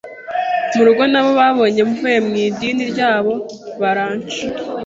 mu 0.75 0.81
rugo 0.87 1.03
nabo 1.11 1.31
babonye 1.39 1.81
mvuye 1.89 2.17
mu 2.27 2.33
idini 2.45 2.83
ryabo 2.91 3.33
barranca 3.79 4.39